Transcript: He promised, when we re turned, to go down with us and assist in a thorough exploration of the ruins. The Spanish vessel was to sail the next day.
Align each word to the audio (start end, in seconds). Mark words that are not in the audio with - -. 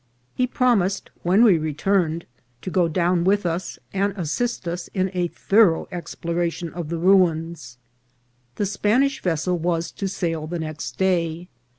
He 0.33 0.47
promised, 0.47 1.11
when 1.21 1.43
we 1.43 1.59
re 1.59 1.75
turned, 1.75 2.25
to 2.63 2.71
go 2.71 2.87
down 2.87 3.23
with 3.23 3.45
us 3.45 3.77
and 3.93 4.15
assist 4.17 4.65
in 4.95 5.11
a 5.13 5.27
thorough 5.27 5.87
exploration 5.91 6.73
of 6.73 6.89
the 6.89 6.97
ruins. 6.97 7.77
The 8.55 8.65
Spanish 8.65 9.21
vessel 9.21 9.59
was 9.59 9.91
to 9.91 10.07
sail 10.07 10.47
the 10.47 10.57
next 10.57 10.97
day. 10.97 11.49